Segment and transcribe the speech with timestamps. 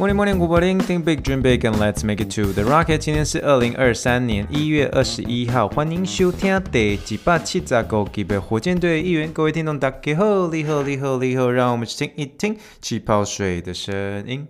[0.00, 0.78] Morning, morning, good morning.
[1.04, 2.96] Big, dream big, and let's make it to the rocket.
[2.96, 9.30] 今天是二零二三年一月二十一号，欢迎收听第几百七十五集的火箭队一员。
[9.30, 14.48] 各位听众，大家好，你好，你好，你好，让我们去听一听气泡水的声音。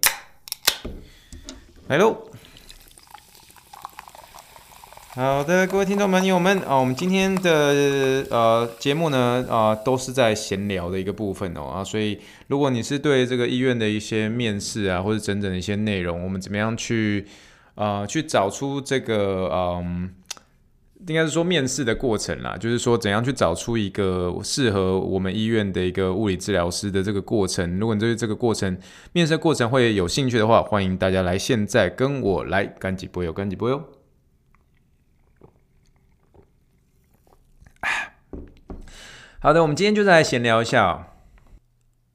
[1.89, 2.30] 来喽。
[5.13, 17.27] 好的，各位听众朋友们啊，我们今天的呃节目呢啊、都是在闲聊的一个部分哦啊，所以如果你是对这个医院的一些面试啊，或者整整的一些内容，我们怎么样去
[17.75, 20.11] 啊、去找出这个嗯，
[21.09, 27.81] 应该是说面试的过程啦，就是说怎样去找出一个适合我们医院的一个物理治疗师的这个过程。
[27.81, 28.79] 如果你对这个过程
[29.13, 33.83] 面试过程会有兴趣的话，欢迎大家来现在跟我来干几波哟，干几波哟。
[39.43, 41.10] 好的，我们今天就来闲聊一下哦。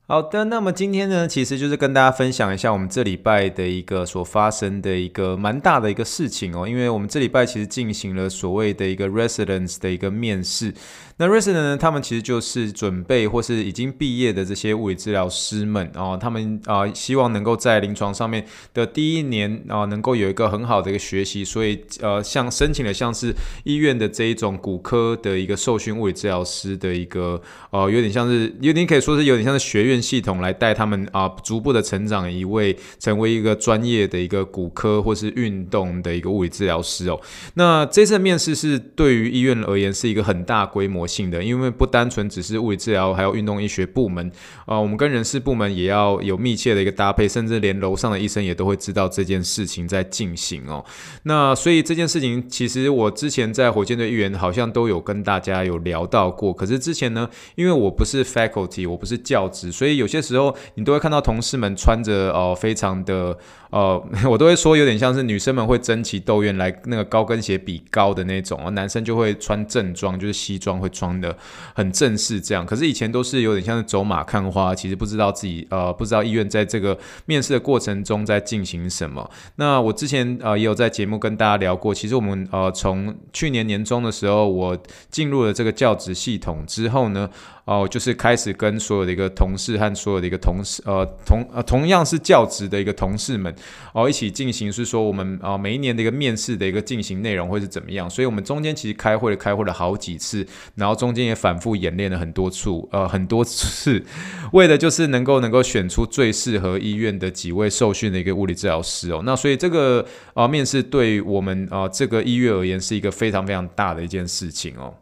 [0.08, 6.67] 好的，那么今天呢，其实就是跟大家分享一下我们这礼拜的一个所发生的一个蛮大的一个事情哦。
[6.67, 10.72] 因为我们这礼拜其实进行了所谓的一个 residence 的一个面试。
[11.17, 37.20] 那 resident 呢，他们其实就是准备或是已经毕业的这些物理治疗师们哦，他们啊、希望能够在临床上面的第一年啊、能够有一个很好的一个学习，所以呃，像申请了像是医院的这一种骨科的一个受训物理治疗师的一个呃，有点像是有点可以说是有点像是学院系统来带他们啊、逐步的成长一位成为一个专业的一个骨科或是运动的一个物理治疗师哦。
[37.56, 44.32] 那这次面试是对于医院而言是一个很大规模性的，因为不单纯只是物理治疗，还有运动医学部门
[44.66, 50.84] 啊、我们跟人事部门也要有密切的一个搭配，甚至连楼上的医生也都会知道这件事情在进行哦。
[51.24, 63.38] 那所以这件事情，其实我之前在火箭队预员好像都有跟大家有聊到过，可是之前呢，因为我不是 faculty，我不是教职，所以所以有些时候你都会看到同事们穿着哦、呃，非常的。
[63.72, 71.36] 呃， 我都会说有点像是女生们会争奇斗艳来那个高跟鞋比高的那种，而男生就会穿正装，就是西装会装的
[71.74, 72.66] 很正式这样。
[72.66, 79.30] 可是以前都是有点像是走马看花，其实不知道自己呃不知道医院在这个面试的过程中在进行什么。
[79.56, 84.78] 那我之前呃也有在节目跟大家聊过，其实我们呃从去年年中的时候，我
[85.09, 87.30] 进入了这个教职系统之后呢。
[87.66, 93.52] 哦，就是开始跟所有的一个同事和所有的一个同事，呃，同呃同样是教职的一个同事们，
[93.94, 98.09] 哦，一起进行是说我们啊、每一年的一个面试的一个进行内容会是怎么样？
[98.09, 100.46] 所以我们中间其实开会了开会了好几次，
[100.76, 104.04] 然后中间也反复演练了很多处，呃，很多次，
[104.52, 109.22] 为的就是能够能够选出最适合医院的几位受训的一个物理治疗师哦。
[109.24, 110.02] 那所以这个
[110.34, 114.94] 啊、呃、面试对我们啊、呃、这个医院而言是一个非常非常大的一件事情哦。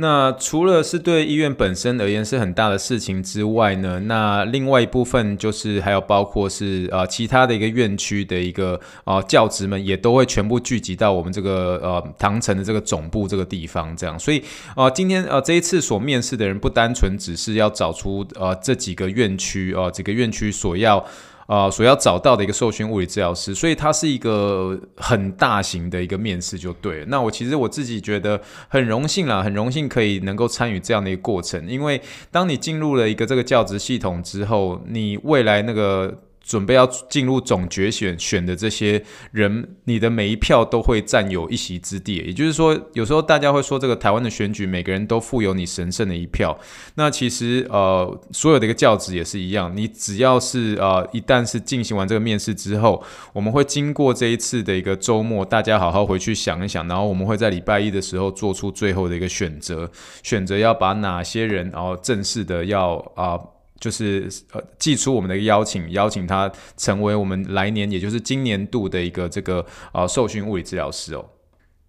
[0.00, 14.40] 那除了是对医院本身而言是很大的事情之外呢，那另外一部分就是还有包括是呃其他的一个院区的一个呃教职们也都会全部聚集到我们这个呃唐城的这个总部这个地方，这样，所以
[14.76, 21.04] 呃今天呃这一次所面试的人不单纯只是要找出呃这几个院区呃几个院区所要。
[21.48, 27.04] 啊、所要找到的一个受训物理治疗师，所以它是一个很大型的一个面试，就对。
[27.08, 28.38] 那我其实我自己觉得
[28.68, 31.98] 很荣幸啦，很荣幸可以能够参与这样的一个过程，因为
[32.30, 36.22] 当你进入了一个这个教职系统之后，你未来那个。
[36.48, 42.16] 准备要进入总决选选的这些人，你的每一票都会占有一席之地。
[42.16, 46.58] 也就是说，有时候大家会说，这个台湾的选举，每个人都负有你神圣的一票。
[46.94, 53.04] 那其实呃，所有的一个教职也是一样，你只要是呃，一旦是进行完这个面试之后，
[53.34, 59.90] 我们会经过这一次的一个周末，大家好好回去想一想，然后我们会在礼拜一的时候做出最后的一个选择，
[60.22, 63.38] 选择要把哪些人，然后正式的要啊。
[63.80, 71.24] 就是呃，寄出我们的一个邀请，邀请他成为我们来年，也就是今年度的一个这个呃受训物理治疗师哦。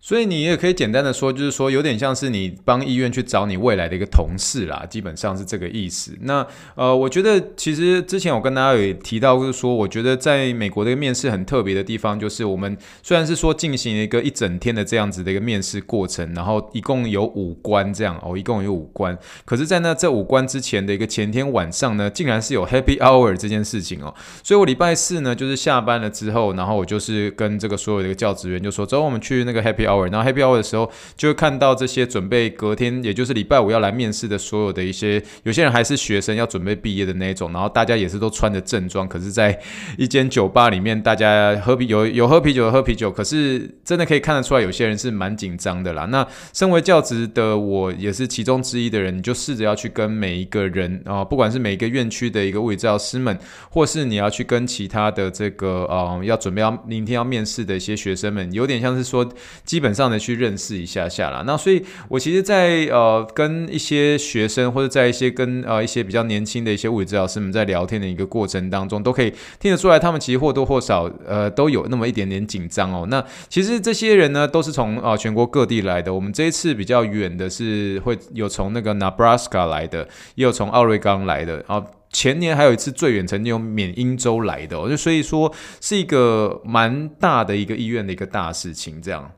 [0.01, 6.17] 所以你也可以简单的说，就是说有点像是你帮医院去找你未来的一个同事啦，基本上是这个意思。
[6.21, 19.17] 那呃，我觉得其实之前我跟大家有提到，就是说我觉得在美国的一个面试很特别的地方，就是我们虽然是说进行了一个一整天的这样子的一个面试过程，然后一共有五关这样哦，一共有五关。
[19.43, 24.15] 可是，在那这五关之前的一个前天晚上呢，竟然是有 Happy Hour 这件事情哦。
[24.43, 39.59] 所以我礼拜四呢，就是下班了之后，然后我就是跟这个所有的一个教职员就说，走，我们去那个 Happy 然后 happy hour 的时候就会看到这些准备隔天，也就是礼拜五要来面试的所有的一些，有些人还是学生要准备毕业的那种，然后大家也是都穿着正装，可是在
[39.97, 46.05] 一间酒吧里面，大家喝啤有有喝啤酒的喝啤酒，可是真的可以看得出来，有些人是蛮紧张的啦。
[46.05, 53.37] 那身为教职的我也是其中之一的人，你就试着要去跟每一个人啊、不管是每一个院区的一个物理治疗师们，
[53.69, 59.27] 或是你要去跟其他的这个呃要准备要明天要面试的一些学生们，有点像是说
[59.63, 61.41] 基基本上的去认识一下下啦。
[61.47, 73.07] 那所以我其实在，呃跟一些学生或者在一些跟呃一些比较年轻的一些物理治疗师们在聊天的一个过程当中，都可以听得出来，他们其实或多或少呃都有那么一点点紧张哦。
[73.09, 76.13] 那其实这些人呢，都是从啊、全国各地来的。
[76.13, 80.05] 我们这一次比较远的是会有从那个 Nebraska 来的，
[80.35, 81.81] 也有从奥瑞冈来的啊。
[82.11, 89.31] 前年还有一次最远曾经有缅因州来的，就所以说是一个蛮大的一个医院的一个大事情这样。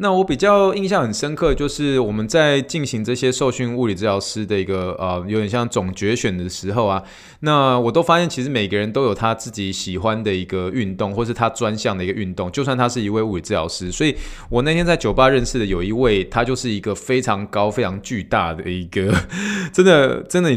[0.00, 7.02] 那我比较印象很深刻，就是我们在进行这些受训物理治疗师的一个呃，有点像总决选的时候啊，
[7.40, 13.90] 那我都发现其实每个人都有他自己喜欢的一个运动，或是他专项的一个运动，就算他是一位物理治疗师。
[13.90, 14.16] 所以
[14.48, 19.12] 我那天在酒吧认识的有一位，他就是一个非常高、非常巨大的一个，
[19.74, 20.56] 真的，真的。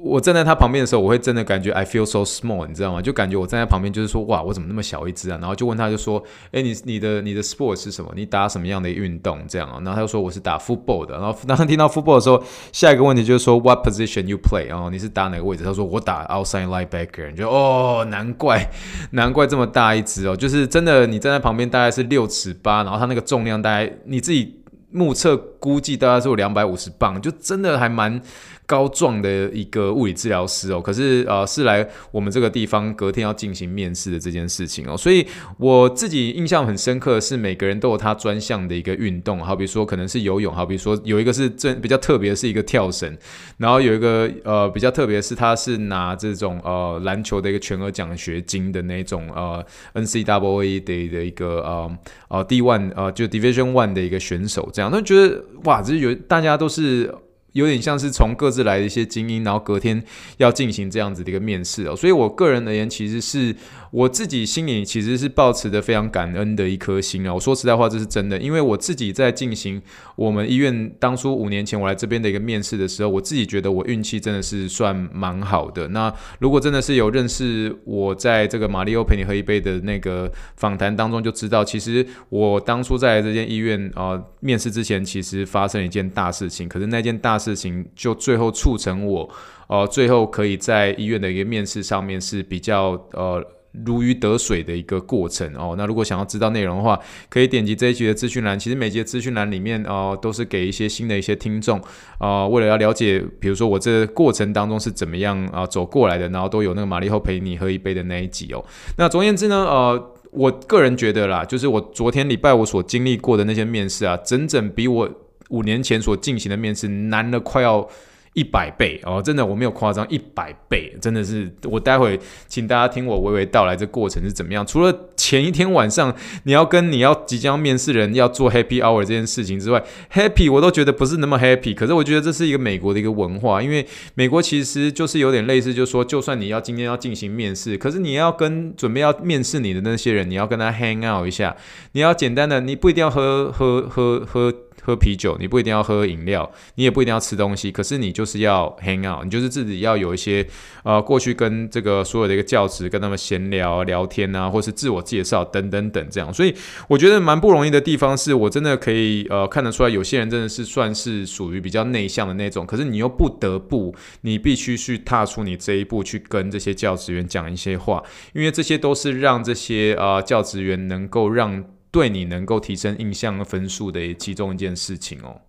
[0.00, 3.02] 我站在他旁边的时候，我会真的感觉 I feel so small，你知道吗？
[3.02, 5.38] 就感觉我站在旁边，就是说，哇，我怎么那么小一只啊？
[5.40, 6.22] 然后就问他，就说，
[6.52, 8.12] 哎，你你的你的 sport 是什么？
[8.14, 9.40] 你打什么样的运动？
[9.48, 9.80] 这样啊？
[9.84, 11.14] 然后他就说我是打 football 的。
[11.18, 12.42] 然后当他听到 football 的时候，
[12.72, 14.66] 下一个问题就是说 What position you play？
[14.68, 15.64] 然后你是打哪个位置？
[15.64, 17.30] 他说我打 outside linebacker。
[17.30, 18.70] 你就哦，难怪
[19.12, 24.54] 难怪这么大一只哦，就是真的，你站在旁边大概是六尺八，然后他那个重量大概你自己
[24.90, 28.20] 目测估计大概是有两百五十磅，就真的还蛮。
[28.68, 35.26] 高壮的一个物理治疗师哦，可是呃是来我们这个地方隔天要进行面试的这件事情哦，所以
[35.56, 43.16] 我自己印象很深刻的是每个人都有他专项的一个运动，好比说可能是游泳，好比说有一个是真比较特别的是一个跳绳，
[43.56, 49.64] 然后有一个呃比较特别是他是拿这种呃篮球的一个全额奖学金的那种呃
[49.94, 57.14] NCAA 的的一个呃呃 D one 呃就 Division One 的一个选手这样，那觉得哇，这有大家都是。
[57.52, 60.00] 有点像是从各自来的一些精英，然后隔天
[60.36, 63.56] 要进行这样子的一个面试哦，所以我个人而言，其实是
[63.90, 67.32] 我自己心里其实是抱持着非常感恩的一颗心啊。
[67.32, 69.80] 我说实在话，这是真的，因为我自己在进行
[70.16, 75.88] 我们医院当初五年前我来这边的一个面试的时候，我自己觉得我运气真的是算蛮好的。
[75.88, 89.28] 那如果真的是有认识我在这个马里欧陪你喝一杯的那个访谈当中，就知道其实我当初在这间医院啊、面试之前，其实发生一件大事情，可是那件大事情就最后促成我，
[89.68, 93.44] 呃，最后可以在医院的一个面试上面是比较呃
[93.84, 95.74] 如鱼得水的一个过程哦。
[95.76, 96.98] 那如果想要知道内容的话，
[97.28, 98.58] 可以点击这一集的资讯栏。
[98.58, 101.80] 其实每集的资讯栏里面哦、都是给一些新的一些听众
[102.18, 108.64] 啊、为了要了解，比如说我这过程当中是怎么样啊、走过来的，然后都有那个玛丽后陪你喝一杯的那一集哦。
[108.96, 115.08] 那总而言之呢，呃，我个人觉得啦，就是我昨天礼拜我所经历过的那些面试啊，整整比我。
[115.50, 117.88] 五年前所进行的面试难了快要
[118.34, 121.50] 一百倍哦，真的我没有夸张，一百倍真的是。
[121.64, 124.66] 我待会请大家听我娓娓道来，这过程是怎么样。
[124.66, 126.14] 除了前一天晚上
[126.44, 129.82] 你要跟你要即将面试人要做 Happy Hour 这件事情之外
[130.12, 131.74] ，Happy 我都觉得不是那么 Happy。
[131.74, 141.56] 可是我觉得这是一个美国的一个文化，因为美国其实就是有点类似，就是说就算你要今天要进行面试，可是你要跟准备要面试你的那些人，你要跟他 hang out 一下，
[141.92, 144.54] 你要简单的，你不一定要喝喝喝喝。
[144.88, 150.46] 喝啤酒，你不一定要喝饮料，你也不一定要吃东西，可是你就是要 hang out，你就是自己要有一些
[150.82, 156.54] 呃，过去跟这个所有的一个教职跟他们闲聊聊天啊，或是自我介绍等等等这样，所以
[156.88, 168.02] 我觉得蛮不容易的地方是我真的可以呃看得出来，有些人真的是算是属于比较内向的那种，可是你又不得不，你必须去踏出你这一步去跟这些教职员讲一些话，
[168.32, 171.62] 因为这些都是让这些呃教职员能够让。
[171.90, 175.40] 对你能够提升印象分数的其中一件事情哦。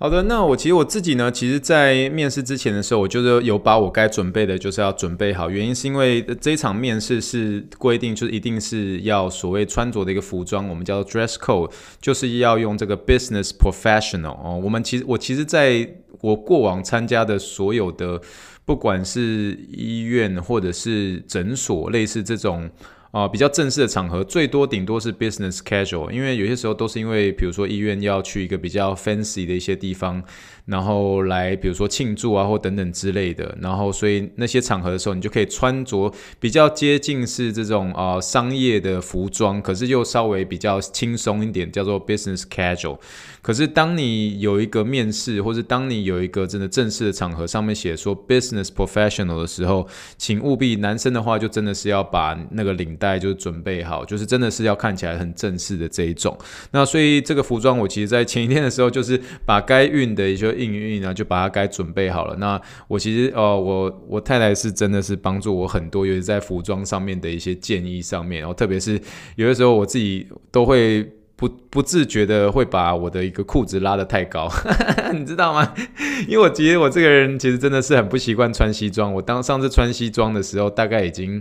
[0.00, 5.50] 好的，那我其实我自己呢，其实，在面试之前的时候，我就是有把我该准备的，就是要准备好。
[5.50, 14.60] 原因是因为这一场面试是规定，就是一定是要所谓穿着的一个服装，我们叫做 dress code，就是要用这个 business professional 哦。
[14.62, 18.20] 我们其实我其实在我过往参加的所有的，
[18.64, 22.70] 不管是医院或者是诊所，类似这种。
[23.10, 30.22] 啊、比较正式的场合，最多顶多是 business casual，因为有些时候都是因为，比如说医院要去一个比较 fancy 的一些地方，
[30.66, 42.98] 然后来比如说庆祝啊或等等之类的，然后所以那些场合的时候，你就可以穿着比较接近是这种啊、商业的服装，可是又稍微比较轻松一点，叫做 business casual。
[43.40, 49.88] 可是当你有一个面试，或是当你有一个真的正式的场合，上面写说 business professional 的时候，
[50.18, 56.36] 请务必男生的话就真的是要把那个领带就准备好，就是真的是要看起来很正式的这一种。
[56.72, 62.36] 那所以这个服装我其实在前一天的时候就是把该运的一些运一运啊，就把它该准备好了。
[62.36, 69.00] 那我其实呃我我太太是真的是帮助我很多，尤其在服装上面的一些建议上面，然后特别是
[69.36, 71.08] 有的时候我自己都会。
[71.38, 74.50] 不不自觉的会把我的一个裤子拉得太高，
[75.14, 75.72] 你知道吗？
[76.26, 79.14] 因为我觉得我这个人其实真的是很不习惯穿西装。
[79.14, 81.40] 我当上次穿西装的时候，大概已经。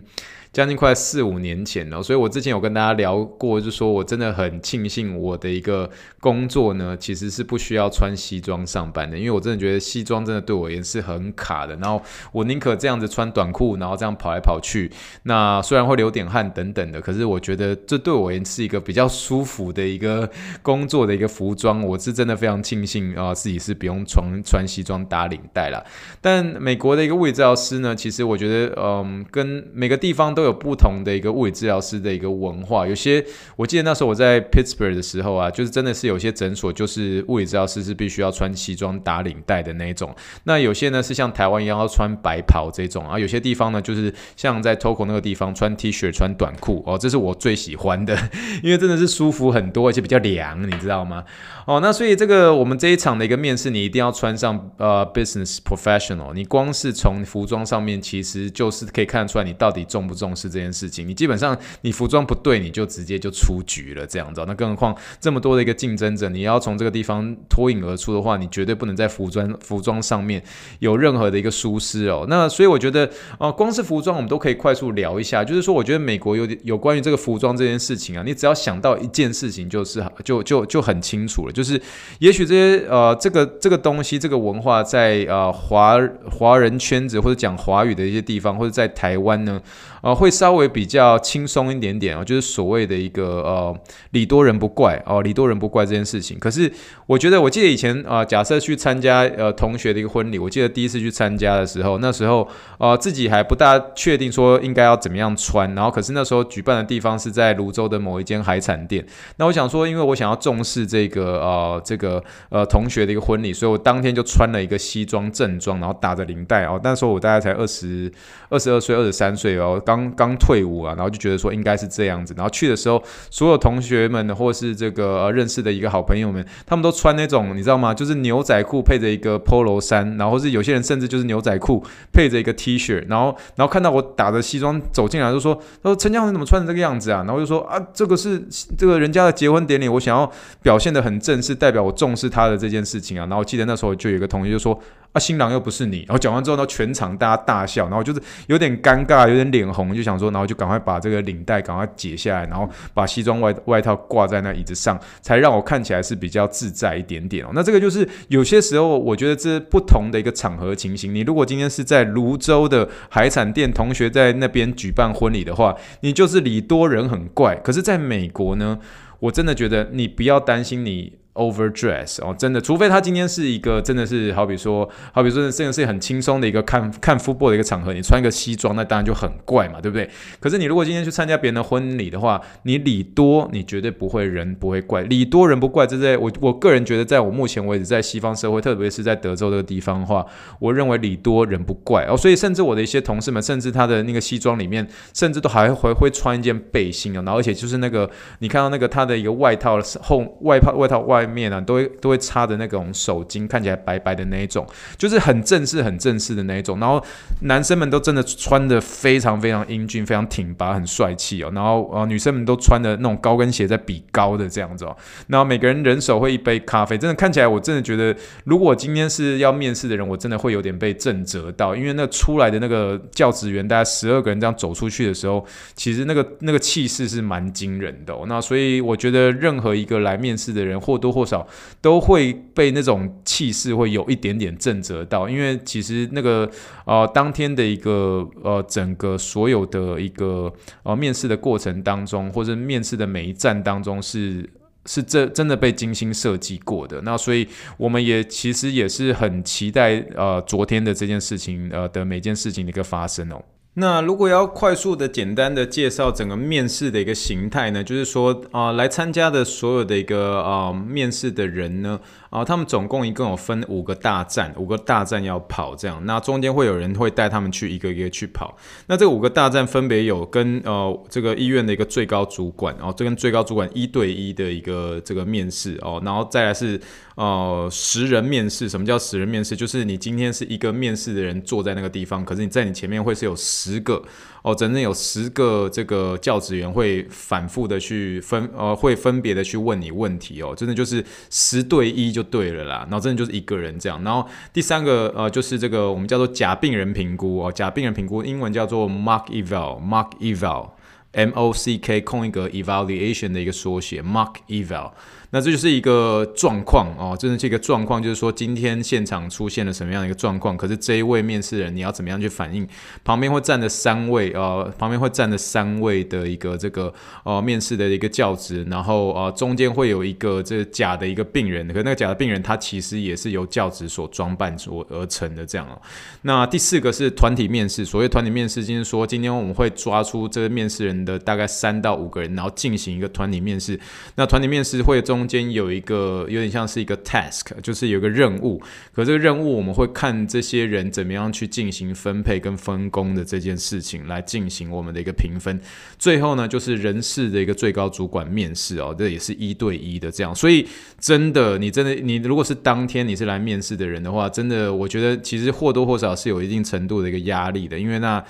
[0.58, 5.88] 将近快四五年前了，所以我之前有跟大家聊过，就说我真的很庆幸我的一个
[6.20, 11.76] 工作呢，其实是不需要穿西装上班的，因为我真的觉得西装真的对我而言是很卡的。
[11.76, 20.28] 然后我宁可这样子穿短裤，然后这样跑来跑去，那虽然会流点汗等等的，可是我觉得这对我而言是一个比较舒服的一个
[20.64, 21.84] 工作的一个服装。
[21.84, 25.86] 我是真的非常庆幸啊，自己是不用穿穿西装打领带了。
[26.20, 30.47] 但美国的一个物理治疗师呢，其实我觉得，嗯，跟每个地方都。
[30.48, 33.24] 有不同的一个物理治疗师的一个文化，有些
[33.56, 40.16] 我记得那时候我在 Pittsburgh 的时候啊，就是真的是有些诊所就是物理治疗师是必须要穿西装打领带的那种。
[40.46, 48.18] 那有些呢是像台湾一样要穿白袍这种啊，有些地方呢就是像在 Toco 那个地方穿 T 恤穿短裤哦，这是我最喜欢的，
[48.64, 51.24] 因为真的是舒服很多，而且比较凉，你知道吗？
[51.66, 60.34] 哦，那所以这个我们这一场的一个面试，你一定要穿上呃 Business Professional，你光是从服装上面其实就是可以看得出来你到底重不重。
[60.38, 64.44] 是这件事情，你基本上你服装不对，你就直接就出局了，这样子。
[64.48, 70.42] 那更何况这么多的一个竞争者，你要从这个地方脱颖而出的话，你绝对不能在服装服装上面
[70.78, 72.28] 有任何的一个疏失哦。
[72.30, 81.82] 那所以我觉得，哦，光是服装我们都可以快速聊一下，就是说，我觉得美国有有关于这个服装这件事情啊，你只要想到一件事情，就是就就就很清楚了，就是
[82.20, 85.98] 也许这些呃这个这个东西这个文化在呃华
[86.30, 89.60] 华人圈子或者讲华语的一些地方，或者在台湾呢。
[90.02, 93.78] 呃，会稍微比较轻松一点点啊，就是所谓的一个呃
[94.12, 96.38] 礼多人不怪哦，礼多人不怪这件事情。
[96.40, 96.72] 可是
[97.06, 102.44] 我觉得，我记得以前啊、假设去参加呃同学的一个婚礼，我记得第一次去参加的时候，那时候
[102.78, 109.06] 啊、呃、自己还不大确定说应该要怎么样穿，然后可是那时候举办的地方是在芦洲的某一间海产店。
[109.38, 116.80] 那我想说，因为我想要重视这个呃这个呃同学的一个婚礼，所以我当天就穿了一个西装正装，然后打着领带哦。
[116.84, 118.12] 那时候我大概才二十
[118.50, 119.82] 二十二岁、二十三岁哦。
[119.88, 123.02] 刚刚退伍啊，然后就觉得说应该是这样子，然后去的时候，
[123.32, 127.94] 所有同学们或是这个认识的一个好朋友们，他们都穿那种你知道吗？
[127.94, 138.46] 就是牛仔裤配着一个 Polo 衫，然后是有些人甚至就是牛仔裤配着一个 T 恤，然后然后看到我打着西装走进来，就说：“他说陈江你怎么穿成这个样子啊？”然后就说：“啊，这个是
[138.78, 140.30] 这个人家的结婚典礼，我想要
[140.62, 144.78] 表现得很正式，代表我重视他的这件事情啊。”然后记得那时候就有个同学就说。
[145.14, 157.50] 啊，新郎又不是你，然后讲完之后呢，全场大家大笑，然后就是有点尴尬，有点脸红，就想说，然后就赶快把这个领带赶快解下来，然后把西装外外套挂在那椅子上，才让我看起来是比较自在一点点哦。
[157.54, 161.16] 那这个就是有些时候，我觉得这不同的一个场合情形。
[161.16, 167.56] 你如果今天是在泸州的海产店，同学在那边举办婚礼的话，你就是礼多人很怪。
[167.64, 168.78] 可是在美国呢，
[169.20, 171.14] 我真的觉得你不要担心你。
[171.38, 180.10] Overdress 哦，真的，除非他今天是一个真的是好比说，好比说，这个是很轻松的一个看看 football 的一个场合，你穿一个西装，那当然就很怪嘛，对不对？
[180.40, 190.26] 可是你如果今天去参加别人的婚礼的话，你礼多，你绝对不会人不会怪，礼多人不怪，这在我我个人觉得，在我目前为止，在西方社会，特别是在德州这个地方的话，
[190.60, 201.27] 我认为礼多人不怪哦，所以甚至我的一些同事们，甚至他的那个西装里面，甚至都还会会穿一件背心哦，然后而且就是那个你看到那个他的一个外套后外套外套外。
[201.30, 204.66] 面啊，都会都会插的那种手巾，看起来白白的那一种，
[204.98, 206.80] 就是很正式、很正式的那一种。
[206.80, 207.04] 然后
[207.42, 211.52] 男生们都真的穿的非常非常英俊、非常挺拔、很帅气哦。
[211.54, 214.96] 然后呃，女生们都穿的那种高跟鞋在比高的这样子哦。
[215.28, 228.26] 然后每个人人手会一杯咖啡，真的看起来，我真的觉得，如果今天是要面试的人，我真的会有点被震折到，因为那出来的那个教职员，大概十二个人这样走出去的时候，其实那个那个气势是蛮惊人的哦。
[228.28, 231.48] 那所以我觉得，任何一个来面试的人，或多或少
[231.82, 236.50] 都会被那种气势会有一点点震慑到，因为其实那个
[236.86, 240.52] 呃当天的一个呃整个所有的一个
[240.84, 244.50] 呃面试的过程当中，或者面试的每一站当中是。
[244.90, 247.46] 是真真的被精心设计过的，那所以
[247.76, 253.44] 我们也其实也是很期待呃昨天的这件事情呃的每件事情的一个发生哦。
[253.80, 262.00] 那如果要快速的、简单的介绍整个面试的一个形态呢，就是说啊、呃，来参加的所有的一个啊、呃、面试的人呢。
[262.30, 268.54] 啊，他们总共一共有分五个大站，五个大站要跑，这样，那中间会有人会带他们去一个一个去跑。
[268.88, 276.78] 那这五个大站分别有跟呃这个医院的一个最高主管，然后这跟最高主管一对一的一个这个面试哦，然后再来是
[277.16, 278.68] 呃十人面试。
[278.68, 279.56] 什么叫十人面试？
[279.56, 284.02] 就是你今天是一个面试的人坐在那个地方，可是你在你前面会是有十十个。
[284.44, 304.92] 哦，整整有十个这个教职员会反复的去分，呃，会分别的去问你问题哦，真的就是十对一就对了啦，然后真的就是一个人这样，然后第三个呃就是这个我们叫做假病人评估哦，假病人评估英文叫做 mock eval，mock eval，M O C K 空一格 evaluation 的一个缩写，mock eval。
[305.32, 312.66] 那这就是一个状况哦，真的是一个状况，就是说今天现场出现了什么样的一个状况，可是这一位面试人你要怎么样去反应？
[313.04, 316.94] 旁边会站着三位呃，旁边会站着三位的一个这个
[317.26, 325.78] 呃面试的一个教职，然后呃中间会有一个这假的一个病人，可那个假的病人他其实也是由教职所装扮所而成的这样哦。
[326.22, 333.78] 那第四个是团体面试，所谓团体面试就是说今天我们会抓出这个面试人的大概三到五个人，然后进行一个团体面试。
[334.16, 335.17] 那团体面试会中。
[335.18, 338.62] 中间有一个有点像是一个 task，就是有个任务。
[338.94, 345.60] 可这个任务我们会看这些人怎么样去进行分配跟分工的这件事情来进行我们的一个评分。
[345.98, 350.36] 最后呢，就是人事的一个最高主管面试哦，这也是一对一的这样。
[350.36, 350.68] 所以
[351.00, 358.24] 真的，你真的你如果是当天你是来面试的人的话，真的我觉得其实或多或少是有一定程度的一个压力的，因为那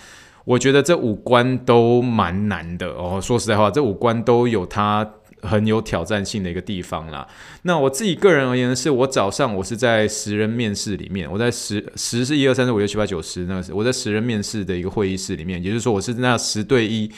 [0.46, 3.20] 我觉得这五关都蛮难的哦。
[3.22, 5.06] 说实在话，这五关都有它。
[5.41, 7.27] 很有挑战性的一个地方啦。
[7.63, 17.12] 那我自己个人而言，是我早上我是在十人面试里面，我在十十是一二三四五六七八九十那个我在十人面试的一个会议室里面，也就是说我是那十对一。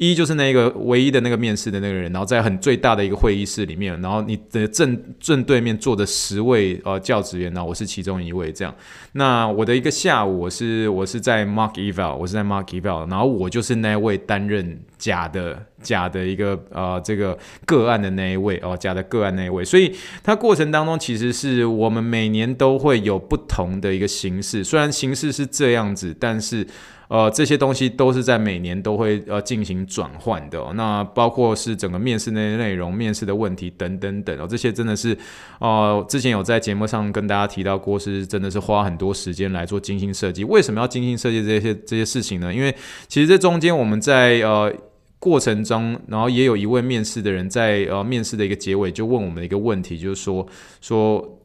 [0.00, 8.74] 一就是那个唯一的那个面试的那个人，然后在很最大的一个会议室里面，然后你的正正对面坐着十位呃教职员，然后我是其中一位这样。
[9.12, 19.62] 那我的一个下午，我是我是在 mock eval，我是在 mock eval，然后我就是那位担任假的假的一个呃这个个案的那一位哦，假的个案那一位。
[19.62, 26.66] 所以它过程当中其实是我们每年都会有不同的一个形式，虽然形式是这样子，但是。
[27.10, 30.70] 呃，这些东西都是在每年都会呃进行转换的哦。
[30.76, 35.18] 那包括是整个面试的内容、面试的问题等等等哦，这些真的是
[35.58, 40.44] 呃之前有在节目上跟大家提到过，是真的是花很多时间来做精心设计。
[40.44, 42.54] 为什么要精心设计这些这些事情呢？
[42.54, 42.72] 因为
[43.08, 44.72] 其实这中间我们在呃
[45.18, 50.46] 过程中，然后也有一位面试的人在呃面试的一个结尾就问我们的一个问题，就是说
[50.80, 51.39] 说。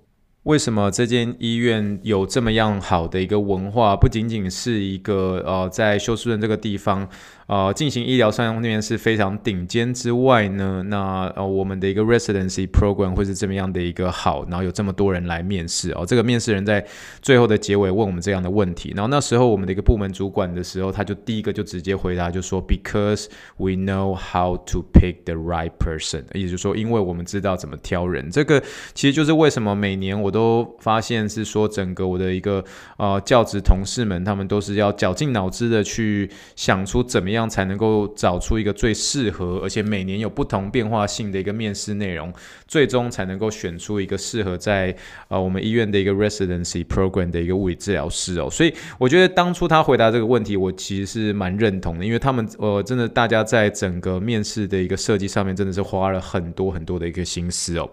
[0.46, 3.96] 为什么这间医院有这么样好的一个文化？
[3.96, 7.08] 不仅仅是一个呃，在休斯顿这个地方。
[7.48, 16.04] 呃，进行医疗上面是非常顶尖之外呢，那呃，我们的一个 residency program 会是这么样的一个好，然后有这么多人来面试哦。
[16.04, 16.84] 这个面试人在
[17.22, 23.28] 最后的结尾问我们这样的问题，然后那时候我们的一个部门主管的时候，他就第一个就直接回答，就说 Because
[23.58, 28.28] we know how to pick the right person，也就是说，因为我们知道怎么挑人。
[28.32, 28.60] 这个
[28.96, 32.66] 其实就是为什么每年我都发现是说，整个我的一个
[32.98, 37.35] 呃教职同事们，他们都是要绞尽脑汁的去想出怎么样。
[37.36, 42.34] 这样才能够找出一个最适合，而且每年有不同变化性的一个面试内容，
[42.66, 44.96] 最终才能够选出一个适合在
[45.28, 48.50] 呃我们医院的一个 residency program 的一个物理治疗师哦。
[48.50, 57.90] 所以我觉得当初他回答这个问题，我其实是蛮认同的，因为他们呃真的大家在整个面试的一个设计上面，真的是花了很多很多的一个心思哦。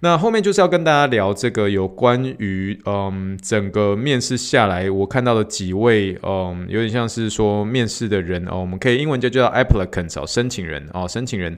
[0.00, 11.56] 那后面就是要跟大家聊这个有关于嗯整个面试下来，我看到的几位嗯有点像是说面试的人哦，我们可以英文就叫 applicants 哦，申请人哦，申请人。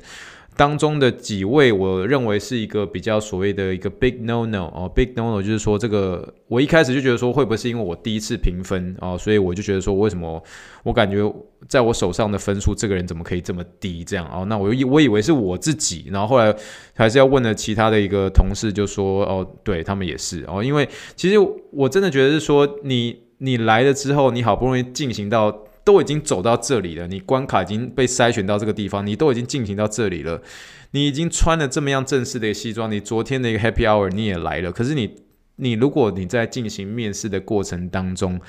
[0.61, 10.45] 当中的几位，我认为是一个比较所谓的一个 big no no 哦，big no no 就是说这个，我一开始就觉得说会不会是因为我第一次评分哦，所以我就觉得说为什么
[10.83, 11.17] 我感觉
[11.67, 14.45] 在我手上的分数，这个人怎么可以这么低这样哦？
[14.51, 16.55] 那我以我以为是我自己，然后后来
[16.93, 21.37] 还是要问了其他的一个同事，就说哦，对他们也是哦，因为其实
[21.73, 25.65] 我真的觉得是说你你来了之后，你好不容易进行到。
[25.85, 30.43] 都已经走到这里了，你关卡已经被筛选到这个地方，你都已经进行到这里了，
[30.93, 35.17] 你已经穿了这么样正式的一个西装，你昨天的一个 Happy Hour 你也来了，可是你
[35.57, 38.41] 你如果你在进行面试的过程当中，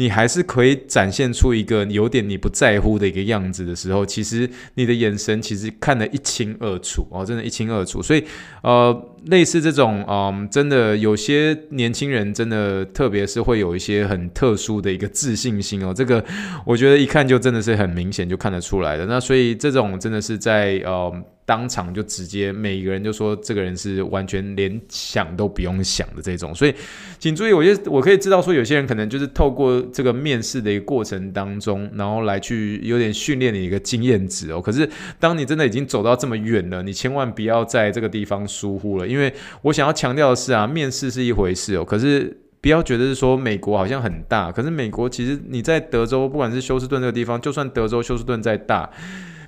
[0.00, 8.00] 你还是可以展现出一个有点你不在乎的一个样子的时候，其实你的眼神其实看得一清二楚哦，真的，一清二楚。
[8.00, 8.24] 所以，
[8.62, 16.24] 呃，类似这种，嗯，真的有些年轻人真的，特别是会有一些很特殊的一个自信心哦，这个
[16.64, 19.04] 我觉得一看就真的是很明显就看得出来的。
[19.04, 21.12] 那所以这种真的是在，呃。
[21.50, 26.72] 当场就直接每一个人就说这个人是完全连想都不用想的这种，所以
[27.18, 34.60] 请注意，我觉得我可以知道说有些人可能就是透过这个面试的一个过程当中，然后来去有点训练你一个经验值哦。
[34.60, 48.88] 可是当你真的已经走到这么远了，你千万不要在这个地方疏忽了，因为我想要强调的是啊，面试是一回事哦，可是不要觉得是说美国好像很大，可是美国其实你在德州，不管是休斯顿这个地方，就算德州休斯顿再大。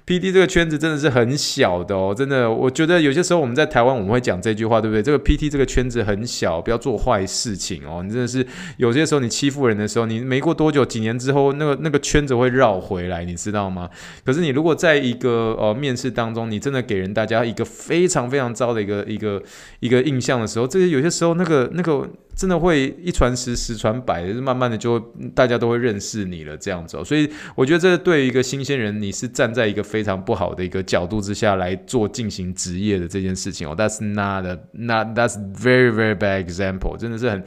[0.05, 5.03] P D 这个圈子真的是很小的哦，真的，我觉得有些时候我们在台湾我们会讲这句话，对不对？
[5.03, 8.03] 这个 PT 这个圈子很小，不要做坏事情哦。
[8.03, 8.45] 你真的是
[8.79, 13.89] 有些时候你欺负人的时候，你没过多久，几年之后，那个那个圈子会绕回来，你知道吗？
[14.25, 19.41] 可是你如果在一个呃面试当中，你真的给人大家一个非常非常糟的一个一个
[19.79, 22.09] 一个印象的时候，这些有些时候那个那个。
[22.35, 24.99] 真的会一传十，十传百，慢慢的就
[25.35, 27.05] 大家都会认识你了，这样子哦。
[27.05, 33.77] 所以我觉得这对于一个新鲜人，你是站在一个非常不好的一个角度之下来做进行职业的这件事情哦。
[33.77, 37.45] That's not a, not that's very very bad example，真的是很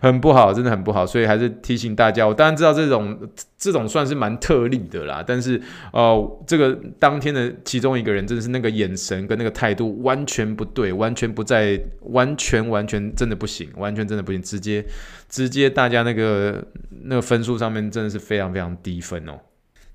[0.00, 1.04] 很不好，真的很不好。
[1.04, 3.18] 所以还是提醒大家，我当然知道这种
[3.58, 5.60] 这种算是蛮特例的啦，但是
[5.92, 14.40] 呃，这个当天的其中一个人真的是那个眼神跟那个态度完全不对，完全不在，完全完全真的不行，完全真的不行。
[14.40, 14.84] 直接，
[15.28, 16.64] 直接，大家那个
[17.02, 19.32] 那个分数上面真的是非常非常低分哦。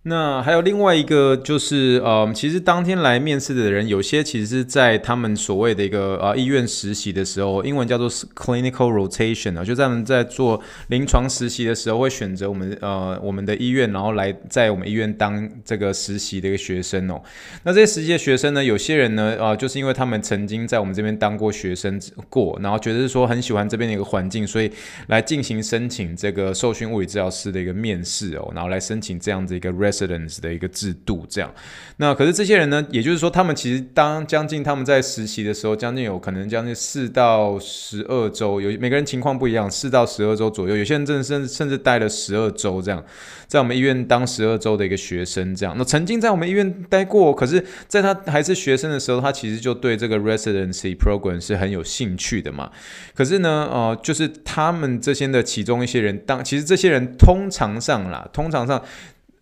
[0.06, 17.22] 那还有另外一个就是，呃，其实当天来面试的人，有些其实是在他们所谓的一个呃医院实习的时候，英文叫做 clinical rotation 啊，就在他们在做临床实习的时候，会选择我们呃我们的医院，然后来在我们医院当这个实习的一个学生哦。
[17.64, 24.70] 那这些实习的学生呢，有些人呢，呃，就是因为他们曾经在我们这边当过学生过，然后觉得是说很喜欢这边的一个环境，所以
[25.08, 31.54] 来进行申请这个受训物理治疗师的一个面试哦，然后来申请这样子一个 residence 的一个制度，这样，
[31.98, 43.04] 那可是这些人呢，也就是说，他们其实当将近他们在实习的时候，将近有可能将近四到十二周，有每个人情况不一样，四到十二周左右，有些人真的甚至甚至待了十二周这样，
[43.48, 45.76] 在我们医院当十二周的一个学生这样。
[45.78, 52.72] 那曾经在我们医院待过，可是在他还是学生的时候，他其实就对这个 residency program 是很有兴趣的嘛。
[53.14, 58.84] 可是呢，呃，就是他们这些的其中一些人，当其实这些人通常上啦，通常上。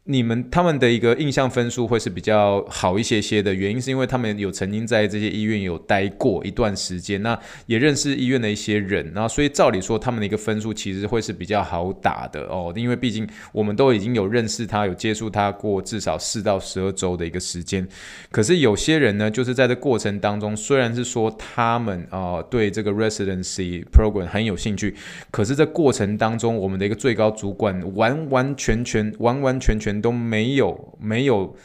[0.05, 17.87] 你们他们的一个印象分数会是比较好一些些的原因，是因为他们有曾经在这些医院有待过一段时间，那也认识医院的一些人，然后所以照理说他们的一个分数其实会是比较好打的哦，因为毕竟我们都已经有认识他，有接触他过至少四到十二周的一个时间。
[18.31, 24.95] 可是有些人呢，就是在这过程当中，虽然是说他们啊、对这个 residency program 很有兴趣，
[25.29, 29.90] 可是这过程当中，我们的一个最高主管完完全全、完完全全。
[29.99, 31.55] 都没有，没有。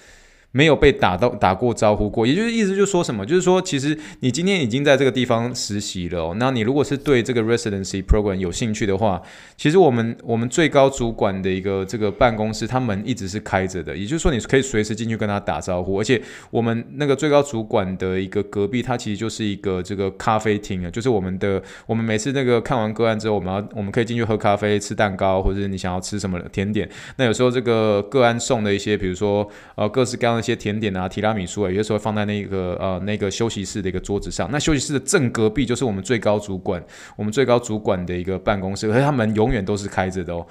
[0.57, 9.21] 没有被打到打过招呼过，也就是意思就是说什么，就是说其实你今天已经在这个地方实习了，那你如果是对这个 residency program 有兴趣的话，
[9.59, 26.88] 其实我们我们最高主管的一个这个办公室，他门一直是开着的，也就是说你可以随时进去跟他打招呼，而且我们那个最高主管的一个隔壁，它其实就是一个这个咖啡厅啊，就是我们的我们每次那个看完个案之后，我们要我们可以进去喝咖啡、吃蛋糕，或者你想要吃什么甜点，
[27.19, 30.46] 那有时候这个个案送的一些，比如说呃各式各样的。
[30.47, 34.49] 些甜点啊，提拉米苏啊，有些时候放在那个呃那个休息室的一个桌子上。
[34.51, 36.83] 那休息室的正隔壁就是我们最高主管，
[37.17, 40.47] 我们最高主管的一个办公室，而且他们永远都是开着的哦。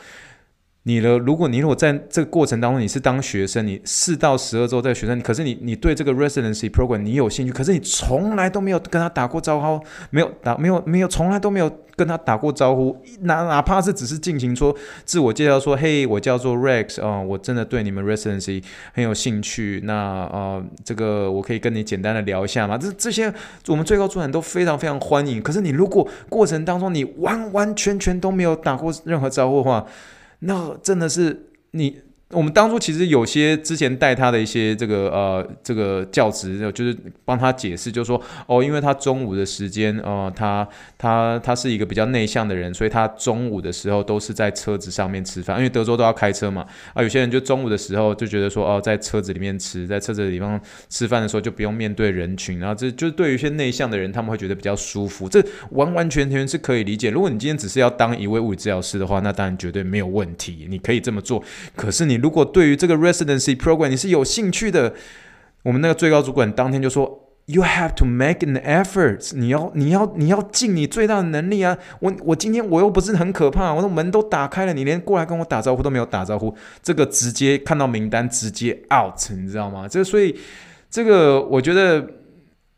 [0.87, 22.77] 你的，如果你如果在这个过程当中你是当学生，你四到十二周在学生，可是你你对这个 residency program 你有兴趣，可是你从来都没有跟他打过招呼，没有打没有没有从来都没有跟他打过招呼，哪哪怕是只是进行说自我介绍说，嘿，我叫做 Rex 啊、我真的对你们 residency 很有兴趣，那啊、呃、这个我可以跟你简单的聊一下嘛？
[22.77, 23.33] 这这些
[23.65, 25.41] 我们最高主管都非常非常欢迎。
[25.41, 29.83] 可是你如果过程当中你完完全全都没有打过任何招呼的话，
[30.39, 32.01] 那真的是你
[32.35, 40.67] 我们当初其实有些之前带他的一些这个呃这个教职，就是帮他解释，就是说哦，因为他中午的时间，呃，他
[40.97, 46.65] 他他是一个比较内向的人，所以他中午的时候都是在车子上面吃饭，因为德州都要开车嘛。
[46.93, 55.29] 啊，有些人就中午的时候就觉得说哦，在车子里面吃，在车子里方吃饭的时候就不用面对人群，然后这就是对于一些内向的人，他们会觉得比较舒服。
[55.29, 57.09] 这完完全全是可以理解。
[57.09, 61.41] 如果你今天只是要当一位物理治疗师的话，那当然绝对没有问题，你可以这么做。
[61.75, 64.91] 可是你如果对于这个 residency program 你是有兴趣的，
[65.61, 67.03] 我们那个最高主管当天就说
[67.45, 71.77] ，You have to make an effort，你要你要你要尽你最大的能力啊！
[71.99, 79.87] 我我今天我又不是很可怕，我的门都打开了，你连过来跟我打招呼都没有打招呼，这个直接看到名单直接 out，你知道吗？
[79.87, 80.35] 这个所以
[80.89, 82.09] 这个我觉得。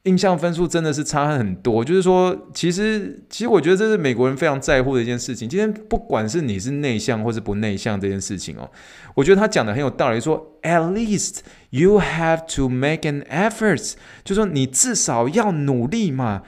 [0.07, 5.47] 印象分数真的是差很多，就是说，其实，其实我觉得这是美国人非常在乎的一件事情。
[5.47, 8.69] 今天不管是你是内向或是不内向这件事情哦，
[9.13, 11.39] 我觉得他讲的很有道理，说，at least
[11.71, 13.93] you have to make an effort，
[14.23, 16.43] 就是说你至少要努力嘛。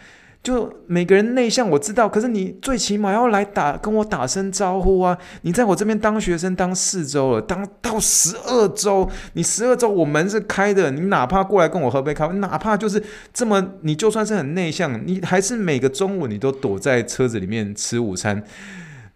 [0.50, 5.16] 就每个人内向我知道，可是你最起码要来打跟我打声招呼啊！
[5.44, 13.00] 你在我这边当学生当四周了，当到十二周，你十二周我门是开的，你哪怕过来跟我喝杯咖啡，哪怕就是
[13.32, 18.44] 这么，你就算是很内向，你还是每个中午你都躲在车子里面吃午餐。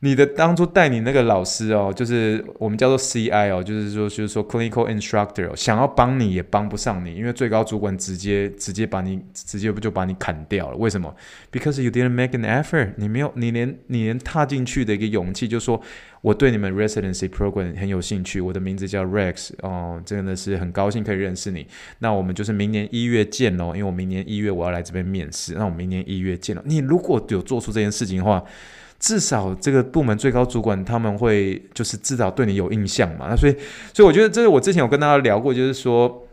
[0.03, 10.75] 你的当初带你那个老师哦，就是我们叫做 CI 哦，就是说就是说 Clinical Instructor，想要帮你也帮不上你，因为最高主管直接直接把你直接不就把你砍掉了？
[10.75, 11.15] 为什么
[11.53, 15.81] ？Because you didn't make an effort，你没有，你连你连踏进去的一个勇气，就说
[16.19, 21.65] 我对你们 Residency Program 很有兴趣，我的名字叫 Rex 哦，真的是很高兴可以认识你。
[21.99, 26.61] 那我们就是明年一月见哦，因为我明年一月我要来这边面试，那我明年一月见了。
[26.65, 28.43] 你如果有做出这件事情的话。
[29.03, 33.55] 至少这个部门最高主管他们会就是至少对你有印象嘛，那所以
[33.93, 36.25] 所以我觉得这是我之前有跟大家聊过，就是说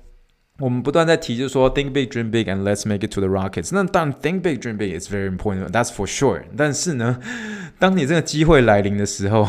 [0.60, 3.70] 我们不断在提，就是说 think big, dream big, and let's make it to the Rockets。
[3.72, 6.42] 那当然 think big, dream big is very important, that's for sure。
[6.56, 7.18] 但是呢，
[7.80, 9.48] 当你这个机会来临的时候，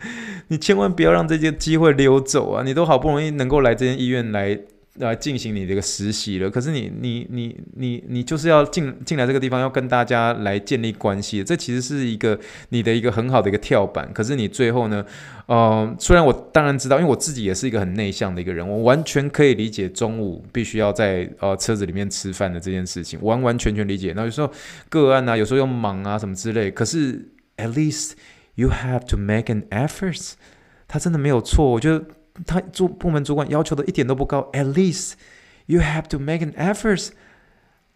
[0.48, 2.62] 你千万不要让这些机会溜走啊！
[2.64, 4.58] 你都好不容易能够来这间医院来。
[4.96, 14.12] 来进行你这个实习了，可是你你你你你就是要进进来这个地方，要跟大家来建立关系，这其实是一个你的一个很好的一个跳板。
[14.12, 15.02] 可是你最后呢，
[15.46, 24.12] 呃，虽然我当然知道，因为我自己也是一个很内向的一个人，我完全可以理解中午必须要在呃车子里面吃饭的这件事情，完完全全理解。
[24.14, 24.52] 那有时候
[24.90, 28.12] 个案啊，有时候又忙啊什么之类，可是 at least
[28.56, 30.32] you have to make an effort，
[30.86, 32.04] 他真的没有错，我觉得。
[32.46, 35.12] 他主部门主管要求的一点都不高，At least
[35.66, 37.10] you have to make an effort.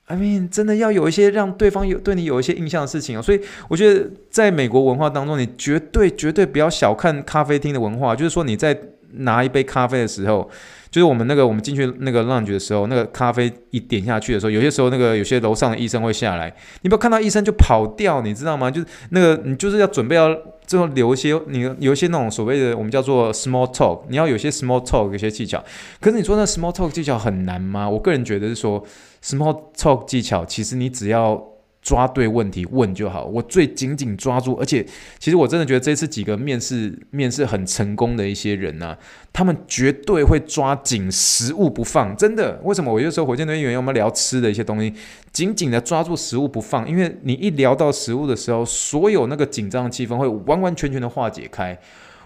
[0.08, 3.22] I mean，真的要有一些让对方有对你有一些印象的事情哦。
[3.22, 8.14] 所以我觉得在美国文化当中，你绝对绝对不要小看咖啡厅的文化。
[8.14, 8.78] 就是说你在
[9.14, 10.48] 拿一杯咖啡的时候，
[10.90, 18.70] 就是我们那个我们进去那个 lounge 的时候，那个咖啡一点下去的时候，有些时候那个有些楼上的医生会下来，你不要看到医生就跑掉，你知道吗？
[18.70, 20.36] 就是那个你就是要准备要。
[20.66, 25.62] 最后留一些，你有一些那种所谓的我们叫做 small talk，你要有些 small talk 有些技巧。
[26.00, 27.88] 可是你说那 small talk 技巧很难吗？
[27.88, 28.84] 我个人觉得是说
[29.22, 31.40] small talk 技巧，其实你只要
[31.86, 33.24] 抓对问题问就好。
[33.24, 34.84] 我最紧紧抓住，而且
[35.20, 38.96] 其实我真的觉得这次几个面试面试很成功的一些人呢、
[39.32, 42.16] 他们绝对会抓紧食物不放。
[42.16, 42.92] 真的，为什么？
[42.92, 44.92] 我有时候火箭队员我们聊吃的一些东西。
[45.30, 51.78] 紧紧的抓住食物不放，因为你一聊到食物的时候，所有那个紧张的气氛会完完全全的化解开，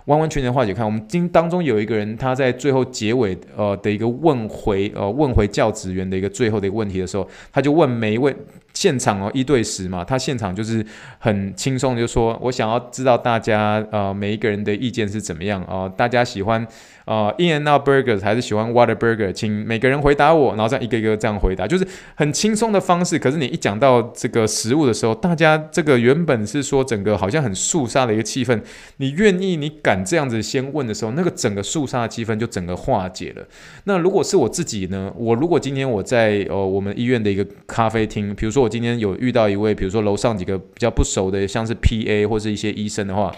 [0.05, 0.85] 完完全全的化解开。
[0.85, 8.35] 我们今当中有一个人，他在最后结尾呃的一个问回呃问回教职员的一个最后的一个问题的时候，他就问每一位
[8.75, 10.85] 现场哦一对十嘛，他现场就是
[11.19, 16.67] 很轻松就说，我想要知道大家呃每一个人的意见是怎么样啊、呃，大家喜欢。
[17.11, 19.33] 啊、uh，In-N-Out Burgers 还是喜欢 water burger？
[19.33, 23.19] 请每个人回答我，然后这样一个一个这样回答，就是很轻松的方式。
[23.19, 28.63] 可是你一讲到这个食物的时候，大家这个原本是说整个好像很肃杀的一个气氛，
[28.99, 33.45] 你愿意你敢这样子先问的时候，那个整个肃杀的气氛就整个化解了。
[33.87, 35.13] 那如果是我自己呢？
[35.17, 43.35] 我如果今天我在呃我们医院的一个咖啡厅，比如说我今天有遇到一位，比如说楼上几个比较不熟的，像是 PA 或是一些医生的话。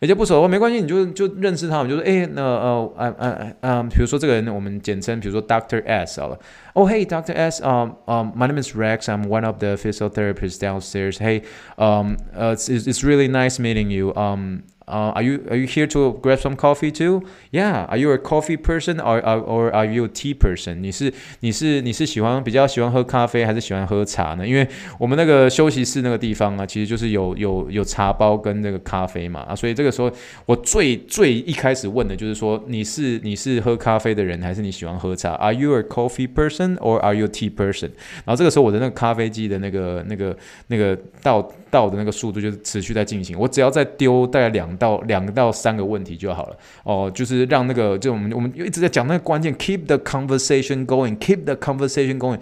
[0.00, 6.38] 人家不熟的话没关系，你就就认识他们，就说哎，那呃，嗯嗯嗯，比如说这个人，我们简称，比如说 Doctor S 好了。
[6.74, 11.18] Oh hey Doctor S，嗯嗯，My name is Rex，I'm one of the physical therapists downstairs.
[11.18, 14.12] Hey，um，呃，it's it's really nice meeting you.
[14.14, 14.62] Um。
[14.91, 17.23] Uh, are you are you here to grab some coffee too?
[17.51, 17.85] Yeah.
[17.85, 20.81] Are you a coffee person or or or are you a tea person?
[20.81, 24.45] 你是你是你是喜欢比较喜欢喝咖啡还是喜欢喝茶呢？
[24.45, 24.67] 因为
[24.99, 30.11] 我们那个休息室那个地方啊，其实就是有有有茶包跟那个咖啡嘛啊，所以这个时候
[30.45, 37.91] 我最最一开始问的就是说，你是你是喝咖啡的人还是你喜欢喝茶？Are you a coffee person or are you a tea person？
[38.25, 52.39] 然后这个时候我的那个咖啡机的那个那个那个倒到的那个速度就是持续在进行，我只要再丢大概两到两到三个问题就好了哦，就是让那个就我们我们一直在讲那个关键，keep the conversation going，keep the conversation going，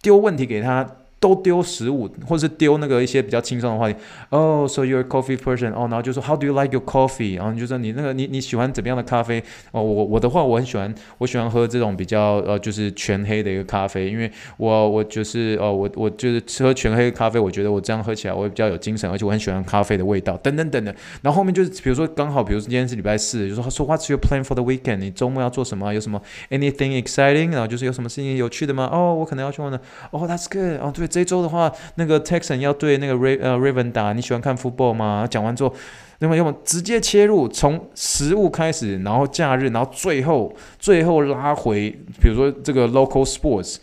[0.00, 0.86] 丢问题给他。
[1.18, 3.96] 都丢食物，或者是丢那个一些比较轻松的话题。
[4.28, 5.72] 哦、，so you're a coffee person？
[5.72, 7.36] 哦，然后就说 How do you like your coffee？
[7.36, 9.42] 然后就说你那个你你喜欢怎么样的咖啡？
[9.72, 20.94] 哦，我我的话我很喜欢，我喜欢喝这种比较呃就是全黑的一个咖啡，因为我我就是呃我我就是喝全黑咖啡，我觉得我这样喝起来我会比较有精神，而且我很喜欢咖啡的味道，等等等等。
[21.22, 24.98] 然后后面就是比如说刚好，比如说今天是礼拜四，就说说 What's your plan for the weekend？
[24.98, 25.94] 你周末要做什么？
[25.94, 27.52] 有什么 anything exciting？
[27.52, 28.90] 然后就是有什么事情有趣的吗？
[28.92, 29.80] 哦，我可能要去呢。
[30.10, 30.78] 哦，That's good。
[30.82, 31.05] 哦，对。
[31.06, 35.26] 这周的话，那个 Texan 要对那个 Ra 呃 Raven 打，你喜欢看 football 吗？
[35.30, 35.74] 讲完之后，
[36.18, 41.90] 那么要么直接切入，从食物开始，然后假日，然后最后最后拉回，
[42.20, 43.76] 比如说这个 local sports，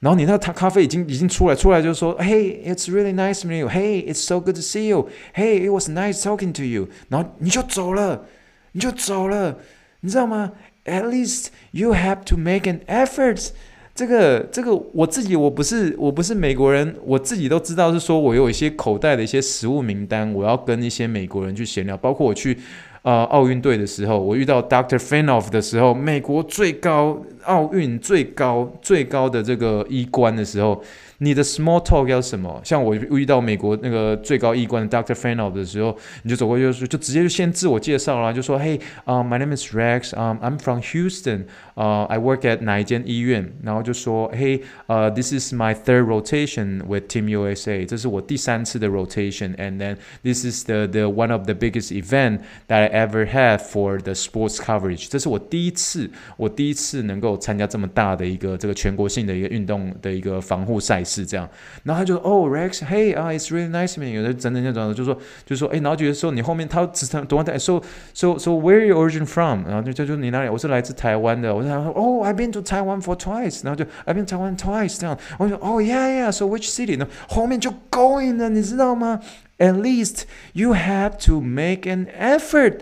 [0.00, 8.26] 然后你那他咖啡已经已经出来，出来就是说，Hey，it's really nice meet you，Hey，it's so good to see you，Hey，it was nice talking to you，然后你就走了，
[8.72, 9.56] 你就走了，
[10.00, 10.52] 你知道吗
[10.84, 13.52] ？At least you have to make an effort。
[13.94, 22.58] 这个这个我自己我不是我不是美国人，我自己都知道是说我有一些口袋的一些食物名单，我要跟一些美国人去闲聊，包括我去
[23.02, 24.98] 呃奥运队的时候，我遇到 Dr.
[24.98, 30.82] Fanoff 的时候，美国最高奥运最高最高的这个医官的时候。
[31.18, 32.60] 你的 small talk 要什么？
[32.64, 35.14] 像我遇到美国那个最高医官的 Dr.
[35.14, 43.51] Fanoff 的时候，你就走过去就，就直接就先自我介绍了，就说，Hey，啊、uh,，my name is Rex，嗯，I'm from Houston，呃、uh,，I work at 哪一间医院？
[43.63, 51.45] 然后就说，Hey，呃、uh,，this is my third rotation with Team USA，这是我第三次的 rotation，and then this is the the one of
[51.45, 60.99] the biggest event that I ever had for the sports coverage，这是我第一次，我第一次能够参加这么大的一个这个全国性的一个运动的一个防护赛。
[61.09, 61.49] 是这样，
[61.83, 67.81] 然后他就说：“哦、oh,，Rex，Hey 啊、uh,，It's really nice meeting you。”有的整整这样就说，就说，哎，然后觉得说你后面他只等等，So
[68.13, 69.65] so so where are you origin from？
[69.65, 70.49] 然后就就就你哪里？
[70.49, 71.55] 我是来自台湾的。
[71.55, 77.72] 我 就说：“哦、oh,，I've been to Taiwan for twice。”然后就 “I've been to Taiwan twice。”这样，我就说：“哦、oh,，Yeah yeah，So which city？” 呢，后面就
[77.90, 79.20] going 了，你知道吗
[79.58, 80.22] ？At least
[80.52, 82.80] you have to make an effort。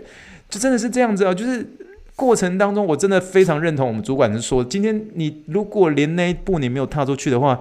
[0.49, 1.67] 就真的是这样子啊，就是
[2.15, 7.59] 过程当中，我真的非常认同我们主管是说，今天你如果连那一步你没有踏出去的话。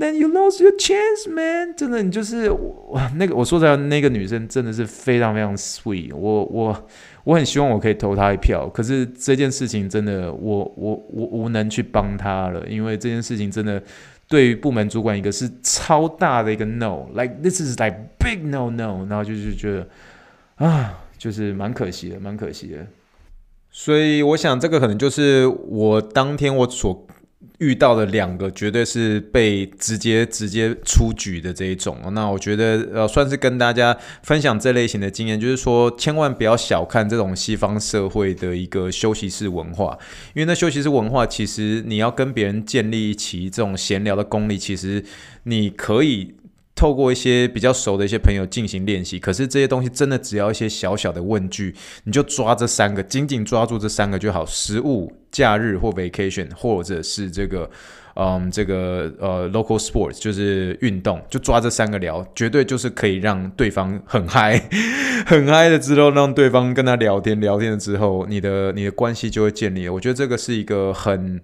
[0.00, 1.74] Then you lost your chance, man！
[1.76, 6.16] 真的，你就是哇，那个我说的那个女生真的是非常非常 sweet。
[6.16, 6.88] 我我
[7.24, 13.82] 我很希望我可以投她一票，可是这件事情真的，我我我无能去帮她了，因为这件事情真的
[14.26, 19.86] 对于部门主管一个是超大的一个 no，like this is like big no no，然后就是觉得
[20.66, 22.86] 啊，就是蛮可惜的，蛮可惜的。
[23.70, 27.06] 所以我想这个可能就是我当天我所。
[27.58, 39.98] 遇到的两个绝对是被直接直接出局的这一种，那我觉得呃算是跟大家分享这类型的经验，就是说千万不要小看这种西方社会的一个休息室文化，
[40.34, 45.04] 因为那休息室文化其实你要跟别人建立起这种闲聊的功力，其实
[45.44, 46.34] 你可以。
[46.72, 51.74] 透过一些比较熟的一些朋友进行练习，可是这些东西真的只要一些小小的问句，
[52.04, 54.46] 你就抓这三个，紧紧抓住这三个就好。
[54.46, 57.70] 食物、假日或 vacation，或者是这个，
[58.14, 64.60] 嗯，这个呃 local sports，就是运动，就抓这三个聊，绝对就是可以让对方很嗨，
[65.26, 69.88] 很嗨的之后，让对方跟他聊天，聊天了之后，你的你的关系就会建立。
[69.88, 71.40] 我觉得这个是一个很。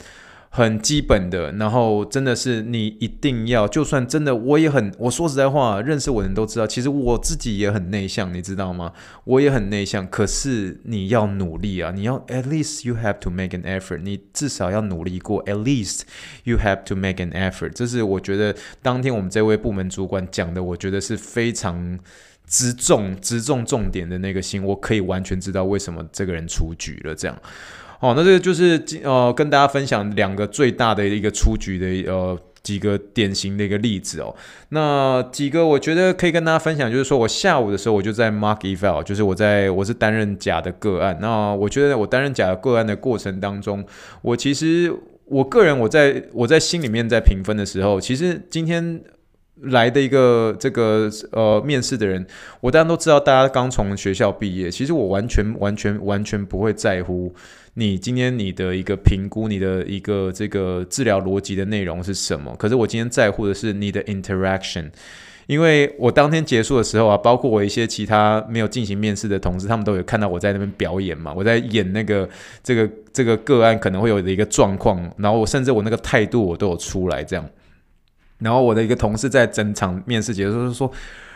[0.57, 8.95] 很基本的，然后真的是你一定要，就算真的我也很，我说实在话，认识我的人都知道，其实我自己也很内向，你知道吗？
[9.25, 16.05] 我也很内向，可是你要努力啊，你要 at least you have to make an effort，你至少要努力过，at least
[16.45, 21.99] you have to make an effort，这是我觉得当天我们这位部门主管讲的，我觉得是非常
[22.47, 27.39] 直中直中重点的那个心，我可以完全知道为什么这个人出局了，这样。
[27.99, 34.35] 好，那这个就是呃，跟大家分享两个最大的一个出局的呃几个典型的一个例子哦。
[34.71, 41.17] 那几个我觉得可以跟大家分享，就是说我下午的时候我就在 Mark eval，就是我在我是担任甲的个案。
[41.21, 43.85] 那我觉得我担任甲的个案的过程当中，
[44.21, 44.93] 我其实
[45.25, 49.01] 我个人我在我在心里面在评分的时候，其实今天
[49.63, 52.27] 来的一个这个呃面试的人，
[52.61, 57.35] 我当然都知道，大家刚从学校毕业，其实我完全完全完全不会在乎
[57.79, 62.57] 你今天你的一个评估，你的一个这个治疗逻辑的内容是什么。
[62.59, 64.91] 可是我今天在乎的是你的 interaction，
[65.47, 72.27] 因为我当天结束的时候啊，包括我一些其他没有进行面试的同事，他们都有看到我在那边表演嘛，我在演那个
[72.63, 77.47] 这个这个个案可能会有的一个状况，然后我甚至我那个态度我都有出来这样。
[78.39, 80.91] 然后我的一个同事在整场面试结束的时候说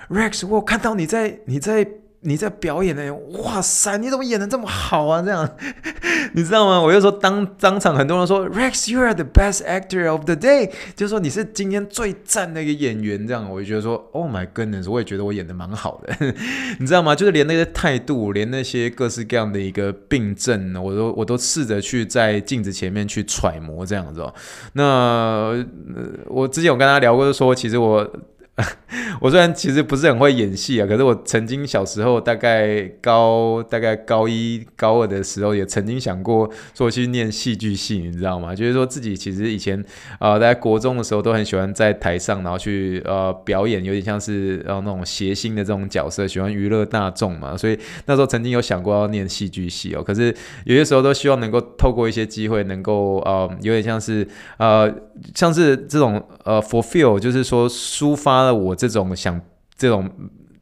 [0.09, 1.87] ：“Rex，我有看到你在你在
[2.23, 5.23] 你在表演呢，哇塞，你怎么演得这么好啊？
[5.23, 5.49] 这样
[6.35, 13.27] 你知道吗？”我就说当当场很多人说：“Rex，you are the best actor of the day。”就是说你是今天最赞的一个演员。
[13.27, 16.15] 这样我就觉得说：“Oh my goodness！” 我也觉得我演得蛮好的，
[16.79, 17.15] 你知道吗？
[17.15, 24.35] 就是连那些态度，连那些各式各样的一个病症，我都我都试着去在镜子前面去揣摩这样子哦。
[24.75, 25.65] 那、呃、
[26.27, 28.07] 我之前有跟他聊过，就说其实我。
[29.21, 38.55] 我虽然其实不是很会演戏啊，可是我曾经小时候大概高大概高一高二的时候，也曾经想过说去念戏剧系，你知道吗？
[38.55, 39.85] 就是说自己其实以前
[40.19, 50.03] 啊、在国中的时候都很喜欢在台上，然后去呃表演，有点像是呃那种谐星的这种角色，喜欢娱乐大众嘛，所以那时候曾经有想过要念戏剧系哦。
[50.03, 50.35] 可是
[50.65, 54.93] 有些时候都希望能够透过一些机会，能够呃有点像是呃
[55.35, 58.50] 像是这种呃 fulfill，就是说抒发。
[58.53, 59.41] 我这种想
[59.77, 60.11] 这种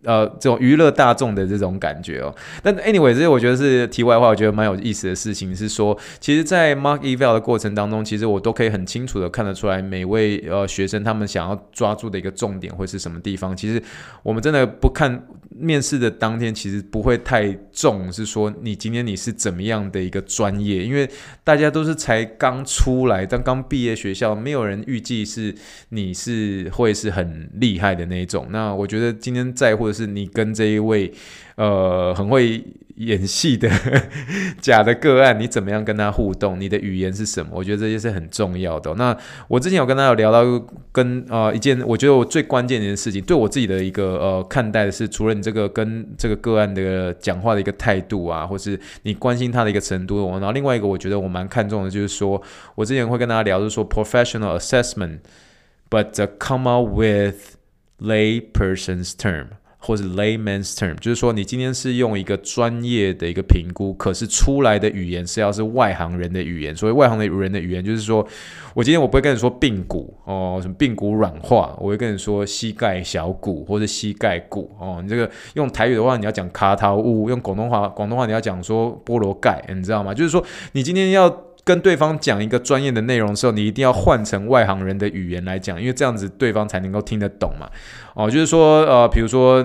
[0.05, 13.57] 呃这种娱乐大众的这种感觉哦，但 anyway 这我觉得是题外话，我觉得蛮有意思的事情是说，其实，在 mark eval 的过程当中，其实我都可以很清楚的看得出来，每位呃学生他们想要抓住的一个重点会是什么地方。
[13.57, 13.83] 其实
[14.23, 15.27] 我们真的不看。
[15.59, 21.09] 面试的当天其实不会太重，是说你今天你是怎么样的一个专业，因为
[21.43, 25.55] 大家都是才刚出来，但刚毕业学校，没有人预计是
[25.91, 28.47] 你是会是很厉害的那种。
[28.51, 31.13] 那我觉得今天在乎的是你跟这一位。
[31.57, 32.65] 呃，很会
[32.99, 33.71] 演戏的
[34.61, 36.61] 假的个案，你怎么样跟他互动？
[36.61, 37.53] 你的语言是什么？
[37.55, 38.93] 我觉得这些是很重要的。
[38.95, 40.43] 那我之前有跟他有聊到
[40.91, 52.43] 跟呃一件，我觉得我最关键的一件事情，对我自己的一个呃看待的是，除了你这个跟这个个案的讲话的一个态度啊，或是你关心他的一个程度，然后另外一个我觉得我蛮看重的就是说，
[52.75, 57.57] 我之前会跟大家聊，就是说 professional assessment，but come out with
[58.01, 59.47] lay person's term。
[59.81, 66.75] 或是 layman's term，就是说你今天是用一个专业的一个评估，可是出来的语言是要是外行人的语言。
[66.75, 68.27] 所谓外行的人的语言，就是说
[68.75, 75.01] 我今天我不会跟你说髌骨哦，什么髌骨软化，我会跟你说膝盖小骨或者膝盖骨哦。
[75.01, 80.13] 你这个用台语的话，你要讲卡塔乌；用广东话，广东话你要讲说菠萝盖，你知道吗？
[80.13, 81.31] 就是说你今天要
[81.69, 87.69] 跟对方讲一个专业的内容的时候，你一定要换成外行人的语言来讲，因为这样子对方才能够听得懂嘛。
[88.15, 89.63] 哦，就是说，呃，比如说，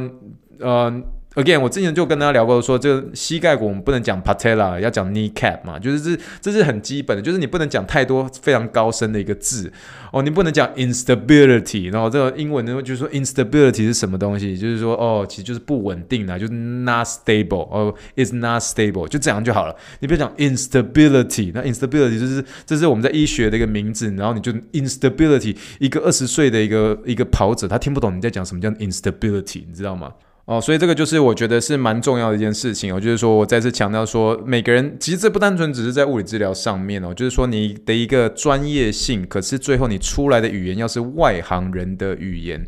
[0.59, 1.01] 呃。
[1.35, 9.71] Again，我之前就跟大家聊过，说这个膝盖骨我们不能讲 patella，要讲 kneecap 嘛，就是这这是很基本的，就是你不能讲太多非常高深的一个字。
[10.11, 30.13] 哦，你不能讲 instability，然后这个英文呢就是说 instability 是什么东西，就是说哦，其实就是不稳定的，就是 not stable，哦，is not stable，就这样就好了，你不要讲 instability，那 instability 就是这是我们在医学的一个名字，然后你就 instability，一个二十岁的一个一个跑者，他听不懂你在讲什么叫 instability，你知道吗？
[30.45, 42.61] 哦，所以这个就是我觉得是蛮重要的一件事情哦，就是说我再次强调说，每个人其实这不单纯只是在物理治疗上面哦，就是说你的一个专业性，可是最后你出来的语言要是外行人的语言。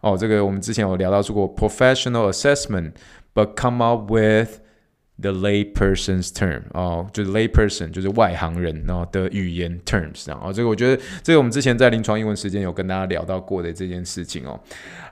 [0.00, 4.58] 哦，这个我们之前有聊到说过 professional assessment，but come up with
[5.20, 14.58] The lay person's term 哦，就是 lay person 就是外行人哦的语言 terms 然后这个我觉得这个我们之前在临床英文时间有跟大家聊到过的这件事情哦。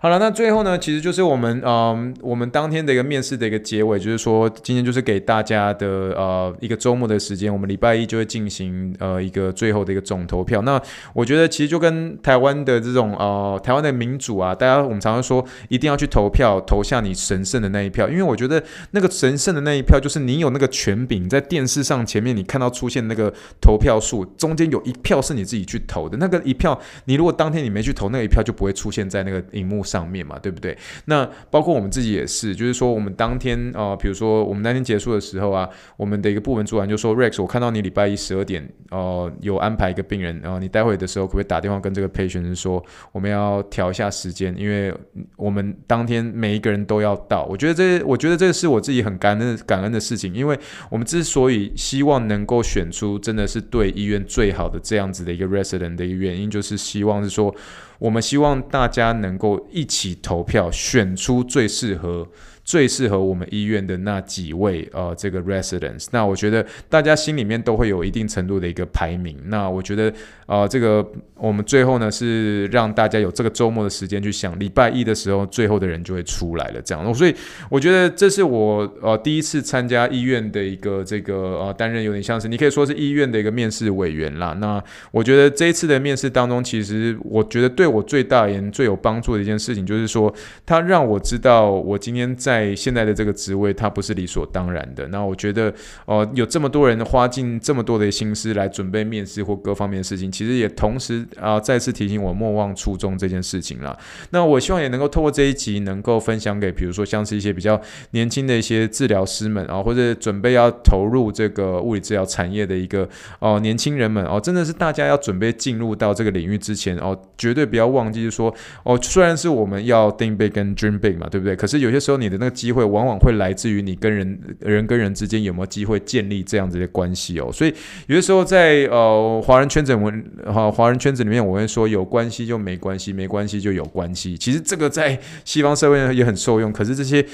[0.01, 10.63] 好了，那最后呢，其实就是我们嗯我们当天的一个面试的一个结尾，就是说今天就是给大家的呃一个周末的时间，我们礼拜一就会进行呃一个最后的一个总投票。
[10.63, 10.81] 那
[11.13, 18.61] 我觉得其实就跟台湾的这种呃台湾的民主啊，大家我们常常说一定要去投票，投下你神圣的那一票，因为我觉得
[18.93, 20.00] 那个神圣的那一票。
[20.01, 30.77] 就是你有那个权柄，在电视上前面你看到出现那个投票数，中间有一票是你自己去投的，那个一票，你如果当天你没去投，那个一票就不会出现在那个荧幕上面嘛，对不对？
[31.05, 42.83] 那包括我们自己也是，就是说我们当天呃，比如说我们那天结束的时候啊，我们的一个部门主管就说，Rex，我看到你礼拜一十二点呃有安排一个病人，然后你待会的时候可不可以打电话跟这个 patient 说，
[43.13, 44.95] 我们要调一下时间，因为
[45.37, 47.45] 我们当天每一个人都要到。
[47.45, 50.59] 我觉得这，我觉得这个是我自己很感恩感感恩的事情，因为
[50.91, 57.55] 我们之所以希望能够选出真的是对医院最好的这样子的一个 resident 的一个原因，就是希望是说，
[57.99, 62.28] 我们希望大家能够一起投票，选出最适合。
[62.71, 69.37] 最适合我们医院的那几位呃，这个 residents，那我觉得大家心里面都会有一定程度的一个排名。
[69.47, 70.12] 那我觉得
[70.47, 71.05] 呃，这个
[71.35, 76.81] 我们最后呢是让大家有这个周末的时间去想，礼拜一的时候最后的人就会出来了。
[76.81, 77.35] 这样，所以
[77.68, 84.57] 我觉得这是我呃第一次参加医院的一个这个呃担任有点像是你可以说是医院的一个面试委员啦。
[84.61, 90.33] 那我觉得这一次的面试当中，其实我觉得对我最大而言最有帮助的一件事情，就是说
[90.64, 92.60] 他让我知道我今天在。
[92.61, 95.07] 在现在的这个职位，它不是理所当然的。
[95.09, 95.73] 那我觉得，
[96.05, 103.97] 呃，有这么多人花尽这么多的心思来准备面试或各方面的事情，其实也同时啊、再次提醒我莫忘初衷这件事情啦。
[104.31, 107.81] 那我希望也能够透过这一集，能够分享给，比如说像是一些比较
[108.11, 113.09] 年轻的一些治疗师们啊，或者准备要投入这个物理治疗产业的一个
[113.39, 118.55] 哦、年轻人们哦，真的是大家要准备进入到这个领域之前哦，绝对不要忘记说
[118.85, 121.57] 哦，虽然是我们要 think big 跟 dream big 嘛，对不对？
[121.57, 127.72] 可是有些时候你的那个机会往往会来自于你跟人人跟人之间有没有机会建立这样子的关系哦，所以
[128.07, 134.36] 有的时候在呃华人圈子文哈华人圈子里面，我会说有关系就没关系，没关系就有关系。
[134.36, 137.24] 其实这个在西方社会也很受用，可是这些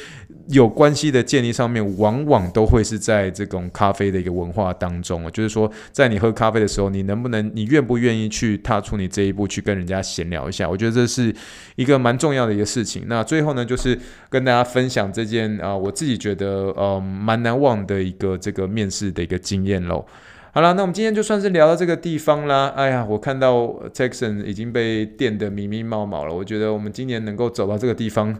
[0.48, 10.68] 有关系的建立上面，往往都会是在这种咖啡的一个文化当中啊，就是说在你喝咖啡的时候，你能不能你愿不愿意去踏出你这一步去跟人家闲聊一下？
[10.68, 11.34] 我觉得这是
[11.74, 13.04] 一个蛮重要的一个事情。
[13.08, 13.98] 那最后呢，就是
[14.28, 15.58] 跟大家分享这件。
[15.60, 20.04] 啊、我自己觉得呃蛮难忘的一个这个面试的一个经验喽。
[20.52, 22.72] 好了，那我们今天就算是聊到这个地方啦。
[22.74, 23.54] 哎呀，我看到
[23.92, 26.34] Texan 已经被电得迷迷茫茫了。
[26.34, 28.34] 我觉得我们今年能够走到这个地方，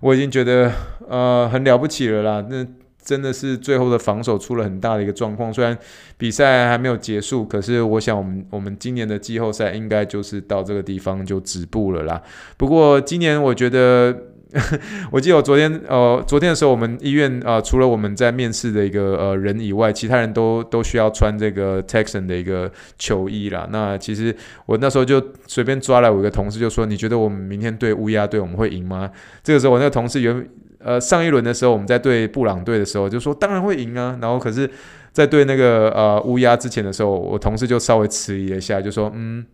[0.00, 0.70] 我已经觉得
[1.08, 2.46] 呃很了不起了啦。
[2.48, 2.64] 那
[3.02, 5.52] 真的是最后的防守出了很大的一个状况。
[5.52, 5.76] 虽然
[6.16, 12.22] 比赛还没有结束，可是我想我们我们今年的季后赛应该就是到这个地方就止步了啦。
[12.56, 14.16] 不过今年我觉得。
[15.10, 23.68] 我记得我昨天，呃，昨天的时候，我们医院啊、呃，除了我们在面试的一个呃人以外，其他人都都需要穿这个 Texan 的一个球衣啦。
[23.72, 24.34] 那其实
[24.64, 29.10] 我那时候就随便抓来我一个同事，就说：“你觉得我们明天对乌鸦队我们会赢吗？”
[29.42, 34.70] 这个时候，我那个同事原呃上一轮的时候，我们在对布朗队的时候，就说：“当然会赢啊。”然后可是，
[35.12, 39.44] 在对那个呃乌鸦之前的时候，我同事就稍微迟疑了一下，就说：“嗯。”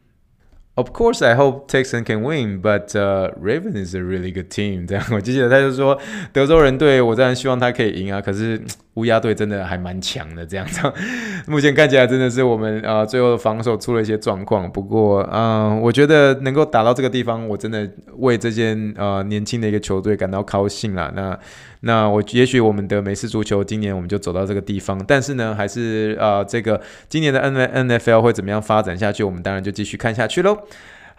[0.75, 4.85] Of course, I hope Texan can win, but uh, Raven is a really good team.
[4.85, 5.99] 这样，我记得他就说，
[6.31, 8.21] 德州人队，我当然希望他可以赢啊。
[8.21, 8.61] 可是
[8.94, 10.80] 乌鸦队真的还蛮强的，这样子。
[11.46, 14.70] 目前看起来真的是我们呃最后的防守出了一些状况。
[14.70, 17.88] 不过，嗯、我觉得能够打到这个地方，我真的
[18.18, 21.12] 为这件呃年轻的一个球队感到高兴了。
[21.14, 21.38] 那。
[21.84, 29.24] 那我也许我们的美式足球今年我们就走到这个地方，但是呢，还是呃，这个今年的 N N F L 会怎么样发展下去？
[29.24, 30.56] 我们当然就继续看下去喽。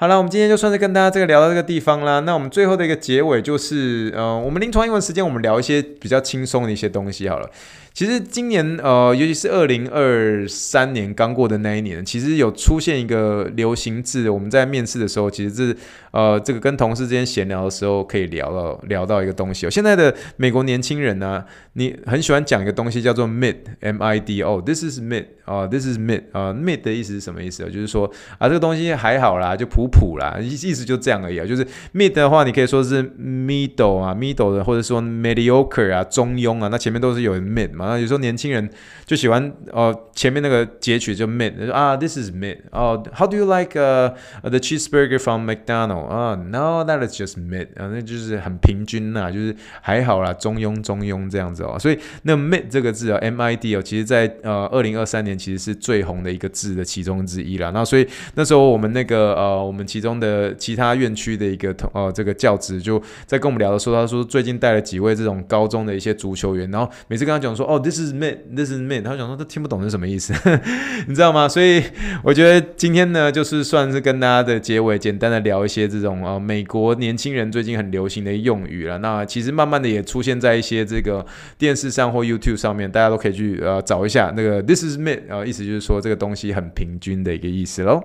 [0.04, 2.20] 好了，我们今天就算是跟大家这个聊到这个地方啦。
[2.20, 7.50] 那我们最后的一个结尾就是，呃，我们临床英文时间，我们聊一些比较轻松的一些东西好了。
[7.94, 14.28] 其实今年呃，尤其是二零二三年刚过的那一年，其实有出现一个流行字。
[14.32, 15.78] 我们在面试的时候，其实是
[16.10, 19.68] 呃，这个跟同事之间闲聊的时候可以聊到聊到一个东西。
[19.68, 27.70] 哦现在的美国年轻人呢、你很喜欢讲一个东西叫做 mid，m i d o，this is mid，啊，this is mid，啊，mid 的意思是什么意思啊？
[27.70, 31.46] 就是说啊，这个东西还好啦，就普普啦，意意思就这样而已啊。
[31.46, 31.64] 就是
[31.94, 37.83] mid 的话，你可以说是 middle 啊，middle 的，或者说 mediocre 啊，中庸啊，那前面都是有 mid 嘛。
[37.84, 38.70] 啊，有时候年轻人
[39.06, 42.58] 就喜欢哦，前面那个截取就 mid，啊，this is mid。
[42.72, 46.06] 哦，how do you like uh the cheeseburger from McDonald？
[46.08, 47.68] 啊，no，that is just mid。
[47.76, 51.78] 啊，那就是很平均呐，就是还好啦，中庸中庸这样子哦。
[51.78, 57.72] 所以那 mid 这个字啊，M-I-D 哦，其实在呃二零二三年其实是最红的一个字的其中之一啦。
[57.74, 67.73] 那所以那时候我们那个呃，我们其中的其他院区的一个同呃这个教职就在跟我们聊的时候，他说最近带了几位这种高中的一些足球员，然后每次跟他讲说。
[67.74, 69.04] 哦 This is mid, this is mid。
[69.04, 70.34] 他想说他听不懂是什么意思，
[71.08, 71.48] 你知道吗？
[71.48, 71.84] 所以
[72.24, 78.98] 我觉得今天呢，就是算是跟大家的结尾，简单的聊一些这种啊，美国年轻人最近很流行的用语了。
[79.00, 81.26] 那其实慢慢的也出现在一些这个
[81.58, 88.02] 电视上或 YouTube 上面，大家都可以去呃找一下那个 This is mid 啊，意思就是说这个东西很平均的一个意思喽。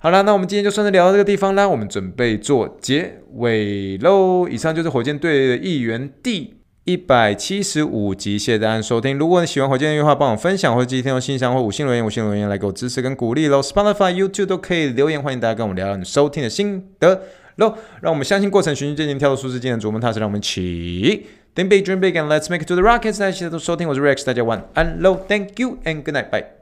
[0.00, 4.46] 好了，那我们今天就算是聊到这个地方啦，我们准备做结尾喽。
[4.48, 6.54] 以上就是火箭队的一员 D
[6.86, 9.18] 一百七十五集，谢谢大家收听。
[9.18, 13.60] 如果你喜欢火箭的话，帮我分享或者寄天用信箱或五星留言，五星留言来给我支持跟鼓励喽。
[13.60, 17.22] Spotify、YouTube 都可以留言，欢迎大家跟我们聊聊你收听的心得
[17.56, 17.74] 喽。
[18.00, 21.26] 让我们相信过程，循序渐进，跳出舒适圈的逐梦踏实，让我们起
[21.56, 23.18] Think big, dream big, and let's make it to the rockets。
[23.18, 26.56] 大家谢谢收听，我是 Rex，大家晚安喽，Thank you and good night，bye。